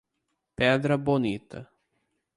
[0.55, 1.69] Pedra Bonita